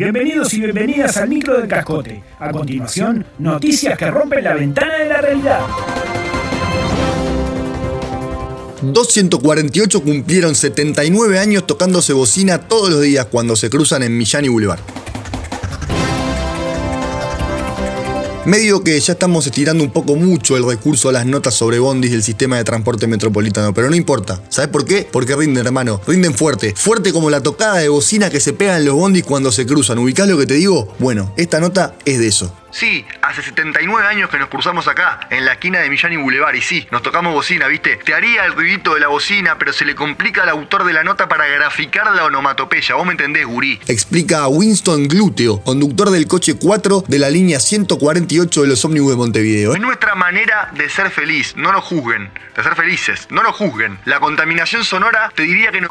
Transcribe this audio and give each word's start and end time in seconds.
Bienvenidos 0.00 0.54
y 0.54 0.60
bienvenidas 0.62 1.18
al 1.18 1.28
micro 1.28 1.58
del 1.58 1.68
cascote. 1.68 2.22
A 2.38 2.50
continuación, 2.50 3.26
noticias 3.38 3.98
que 3.98 4.10
rompen 4.10 4.42
la 4.42 4.54
ventana 4.54 4.94
de 4.96 5.04
la 5.04 5.20
realidad. 5.20 5.60
248 8.80 10.02
cumplieron 10.02 10.54
79 10.54 11.38
años 11.38 11.66
tocándose 11.66 12.14
bocina 12.14 12.66
todos 12.66 12.88
los 12.88 13.02
días 13.02 13.26
cuando 13.26 13.56
se 13.56 13.68
cruzan 13.68 14.02
en 14.02 14.16
Millán 14.16 14.46
y 14.46 14.48
Boulevard. 14.48 14.80
Medio 18.46 18.82
que 18.82 18.98
ya 18.98 19.12
estamos 19.12 19.46
estirando 19.46 19.84
un 19.84 19.90
poco 19.90 20.16
mucho 20.16 20.56
el 20.56 20.64
recurso 20.64 21.10
a 21.10 21.12
las 21.12 21.26
notas 21.26 21.52
sobre 21.54 21.78
bondis 21.78 22.10
del 22.10 22.22
sistema 22.22 22.56
de 22.56 22.64
transporte 22.64 23.06
metropolitano, 23.06 23.74
pero 23.74 23.90
no 23.90 23.96
importa. 23.96 24.40
¿Sabes 24.48 24.70
por 24.70 24.86
qué? 24.86 25.06
Porque 25.10 25.36
rinden, 25.36 25.66
hermano. 25.66 26.00
Rinden 26.06 26.32
fuerte. 26.32 26.72
Fuerte 26.74 27.12
como 27.12 27.28
la 27.28 27.42
tocada 27.42 27.76
de 27.76 27.90
bocina 27.90 28.30
que 28.30 28.40
se 28.40 28.54
pegan 28.54 28.86
los 28.86 28.94
bondis 28.94 29.24
cuando 29.24 29.52
se 29.52 29.66
cruzan. 29.66 29.98
¿Ubicás 29.98 30.26
lo 30.26 30.38
que 30.38 30.46
te 30.46 30.54
digo? 30.54 30.88
Bueno, 30.98 31.34
esta 31.36 31.60
nota 31.60 31.94
es 32.06 32.18
de 32.18 32.28
eso. 32.28 32.50
Sí, 32.70 33.04
hace 33.22 33.42
79 33.42 34.06
años 34.06 34.30
que 34.30 34.38
nos 34.38 34.48
cruzamos 34.48 34.86
acá, 34.86 35.20
en 35.30 35.44
la 35.44 35.52
esquina 35.52 35.80
de 35.80 35.90
Millán 35.90 36.12
y 36.12 36.16
Boulevard, 36.16 36.54
y 36.54 36.62
sí, 36.62 36.86
nos 36.90 37.02
tocamos 37.02 37.34
bocina, 37.34 37.66
¿viste? 37.66 37.96
Te 37.96 38.14
haría 38.14 38.44
el 38.44 38.52
ruidito 38.52 38.94
de 38.94 39.00
la 39.00 39.08
bocina, 39.08 39.58
pero 39.58 39.72
se 39.72 39.84
le 39.84 39.94
complica 39.94 40.44
al 40.44 40.48
autor 40.50 40.84
de 40.84 40.92
la 40.92 41.02
nota 41.02 41.28
para 41.28 41.46
graficar 41.46 42.14
la 42.14 42.24
onomatopeya, 42.24 42.94
vos 42.94 43.04
me 43.06 43.12
entendés, 43.12 43.46
gurí. 43.46 43.80
Explica 43.88 44.44
a 44.44 44.48
Winston 44.48 45.08
Glúteo, 45.08 45.60
conductor 45.62 46.10
del 46.10 46.26
coche 46.26 46.54
4 46.54 47.04
de 47.08 47.18
la 47.18 47.30
línea 47.30 47.58
148 47.58 48.62
de 48.62 48.68
los 48.68 48.84
ómnibus 48.84 49.10
de 49.10 49.16
Montevideo. 49.16 49.74
Es 49.74 49.80
nuestra 49.80 50.14
manera 50.14 50.70
de 50.72 50.88
ser 50.88 51.10
feliz, 51.10 51.54
no 51.56 51.72
nos 51.72 51.84
juzguen, 51.84 52.30
de 52.56 52.62
ser 52.62 52.76
felices, 52.76 53.26
no 53.30 53.42
nos 53.42 53.56
juzguen. 53.56 53.98
La 54.04 54.20
contaminación 54.20 54.84
sonora 54.84 55.32
te 55.34 55.42
diría 55.42 55.72
que 55.72 55.80
no 55.80 55.88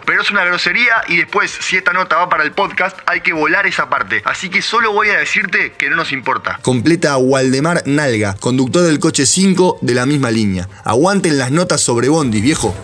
pero 0.00 0.22
es 0.22 0.30
una 0.30 0.44
grosería 0.44 1.02
y 1.08 1.16
después, 1.16 1.50
si 1.50 1.76
esta 1.76 1.92
nota 1.92 2.16
va 2.16 2.28
para 2.28 2.44
el 2.44 2.52
podcast, 2.52 2.98
hay 3.06 3.20
que 3.20 3.32
volar 3.32 3.66
esa 3.66 3.88
parte. 3.88 4.22
Así 4.24 4.48
que 4.48 4.62
solo 4.62 4.92
voy 4.92 5.08
a 5.08 5.18
decirte 5.18 5.72
que 5.72 5.90
no 5.90 5.96
nos 5.96 6.12
importa. 6.12 6.58
Completa 6.62 7.16
Waldemar 7.16 7.82
Nalga, 7.86 8.34
conductor 8.40 8.82
del 8.82 8.98
coche 8.98 9.26
5 9.26 9.78
de 9.80 9.94
la 9.94 10.06
misma 10.06 10.30
línea. 10.30 10.68
Aguanten 10.84 11.38
las 11.38 11.50
notas 11.50 11.80
sobre 11.80 12.08
Bondi, 12.08 12.40
viejo. 12.40 12.74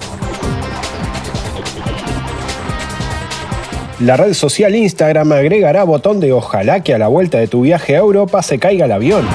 La 4.00 4.16
red 4.16 4.32
social 4.32 4.76
Instagram 4.76 5.32
agregará 5.32 5.82
botón 5.82 6.20
de 6.20 6.32
ojalá 6.32 6.84
que 6.84 6.94
a 6.94 6.98
la 6.98 7.08
vuelta 7.08 7.38
de 7.38 7.48
tu 7.48 7.62
viaje 7.62 7.96
a 7.96 7.98
Europa 7.98 8.44
se 8.44 8.60
caiga 8.60 8.84
el 8.84 8.92
avión. 8.92 9.26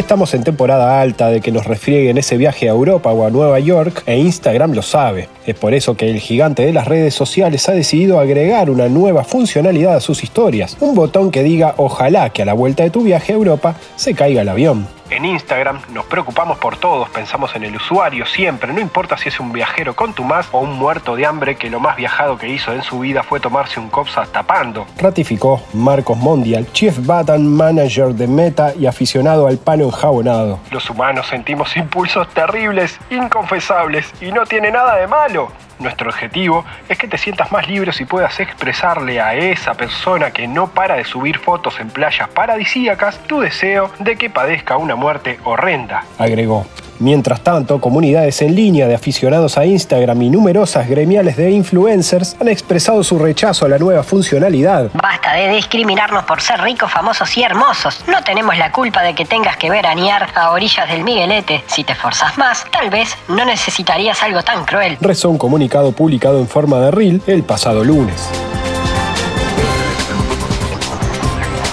Estamos 0.00 0.32
en 0.32 0.44
temporada 0.44 0.98
alta 0.98 1.28
de 1.28 1.42
que 1.42 1.52
nos 1.52 1.66
refrieguen 1.66 2.16
ese 2.16 2.38
viaje 2.38 2.66
a 2.66 2.72
Europa 2.72 3.12
o 3.12 3.26
a 3.26 3.30
Nueva 3.30 3.60
York 3.60 4.02
e 4.06 4.16
Instagram 4.16 4.72
lo 4.72 4.80
sabe. 4.80 5.28
Es 5.46 5.54
por 5.54 5.74
eso 5.74 5.94
que 5.94 6.08
el 6.08 6.20
gigante 6.20 6.64
de 6.64 6.72
las 6.72 6.88
redes 6.88 7.12
sociales 7.12 7.68
ha 7.68 7.72
decidido 7.72 8.18
agregar 8.18 8.70
una 8.70 8.88
nueva 8.88 9.24
funcionalidad 9.24 9.94
a 9.94 10.00
sus 10.00 10.24
historias, 10.24 10.78
un 10.80 10.94
botón 10.94 11.30
que 11.30 11.42
diga 11.42 11.74
ojalá 11.76 12.30
que 12.30 12.40
a 12.40 12.46
la 12.46 12.54
vuelta 12.54 12.82
de 12.82 12.90
tu 12.90 13.02
viaje 13.02 13.34
a 13.34 13.36
Europa 13.36 13.76
se 13.96 14.14
caiga 14.14 14.40
el 14.40 14.48
avión. 14.48 14.86
En 15.10 15.24
Instagram 15.24 15.80
nos 15.92 16.04
preocupamos 16.04 16.58
por 16.58 16.76
todos, 16.76 17.08
pensamos 17.10 17.56
en 17.56 17.64
el 17.64 17.74
usuario 17.74 18.24
siempre, 18.26 18.72
no 18.72 18.78
importa 18.78 19.18
si 19.18 19.28
es 19.28 19.40
un 19.40 19.50
viajero 19.52 19.96
con 19.96 20.14
más 20.24 20.48
o 20.52 20.60
un 20.60 20.74
muerto 20.74 21.16
de 21.16 21.26
hambre 21.26 21.56
que 21.56 21.68
lo 21.68 21.80
más 21.80 21.96
viajado 21.96 22.38
que 22.38 22.48
hizo 22.48 22.72
en 22.72 22.82
su 22.82 23.00
vida 23.00 23.22
fue 23.22 23.40
tomarse 23.40 23.80
un 23.80 23.88
copsa 23.88 24.24
tapando. 24.26 24.86
Ratificó 24.98 25.62
Marcos 25.72 26.16
Mondial, 26.16 26.70
Chief 26.72 26.96
Button 26.98 27.46
Manager 27.56 28.14
de 28.14 28.28
Meta 28.28 28.72
y 28.78 28.86
aficionado 28.86 29.46
al 29.46 29.58
palo 29.58 29.86
enjabonado. 29.86 30.60
Los 30.70 30.88
humanos 30.90 31.26
sentimos 31.26 31.76
impulsos 31.76 32.28
terribles, 32.28 32.98
inconfesables 33.10 34.12
y 34.20 34.30
no 34.30 34.46
tiene 34.46 34.70
nada 34.70 34.96
de 34.96 35.06
malo. 35.06 35.50
Nuestro 35.80 36.10
objetivo 36.10 36.66
es 36.90 36.98
que 36.98 37.08
te 37.08 37.16
sientas 37.16 37.50
más 37.52 37.66
libre 37.66 37.90
y 37.98 38.04
puedas 38.04 38.38
expresarle 38.38 39.18
a 39.18 39.34
esa 39.34 39.72
persona 39.72 40.30
que 40.30 40.46
no 40.46 40.66
para 40.66 40.96
de 40.96 41.04
subir 41.04 41.38
fotos 41.38 41.80
en 41.80 41.88
playas 41.88 42.28
paradisíacas 42.28 43.18
tu 43.26 43.40
deseo 43.40 43.90
de 43.98 44.16
que 44.16 44.28
padezca 44.28 44.76
una 44.76 44.94
muerte 45.00 45.40
horrenda, 45.44 46.04
agregó. 46.18 46.66
Mientras 47.00 47.40
tanto, 47.40 47.80
comunidades 47.80 48.42
en 48.42 48.54
línea 48.54 48.86
de 48.86 48.94
aficionados 48.94 49.56
a 49.56 49.64
Instagram 49.64 50.20
y 50.20 50.28
numerosas 50.28 50.86
gremiales 50.86 51.34
de 51.38 51.50
influencers 51.50 52.36
han 52.38 52.48
expresado 52.48 53.02
su 53.02 53.18
rechazo 53.18 53.64
a 53.64 53.70
la 53.70 53.78
nueva 53.78 54.02
funcionalidad. 54.02 54.90
Basta 54.92 55.32
de 55.32 55.48
discriminarnos 55.48 56.24
por 56.24 56.42
ser 56.42 56.60
ricos, 56.60 56.92
famosos 56.92 57.34
y 57.38 57.42
hermosos. 57.42 58.04
No 58.06 58.22
tenemos 58.22 58.58
la 58.58 58.70
culpa 58.70 59.02
de 59.02 59.14
que 59.14 59.24
tengas 59.24 59.56
que 59.56 59.70
veranear 59.70 60.28
a 60.34 60.50
orillas 60.50 60.90
del 60.90 61.02
Miguelete. 61.02 61.64
Si 61.68 61.84
te 61.84 61.94
esforzas 61.94 62.36
más, 62.36 62.66
tal 62.70 62.90
vez 62.90 63.16
no 63.28 63.46
necesitarías 63.46 64.22
algo 64.22 64.42
tan 64.42 64.66
cruel. 64.66 64.98
Rezó 65.00 65.30
un 65.30 65.38
comunicado 65.38 65.92
publicado 65.92 66.38
en 66.38 66.48
forma 66.48 66.80
de 66.80 66.90
reel 66.90 67.22
el 67.26 67.44
pasado 67.44 67.82
lunes. 67.82 68.28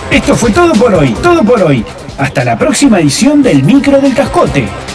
Esto 0.10 0.36
fue 0.38 0.52
todo 0.52 0.72
por 0.72 0.96
hoy, 0.96 1.10
todo 1.22 1.44
por 1.44 1.62
hoy. 1.64 1.86
Hasta 2.18 2.44
la 2.44 2.58
próxima 2.58 3.00
edición 3.00 3.44
del 3.44 3.62
Micro 3.64 4.02
del 4.02 4.16
Cascote. 4.16 4.87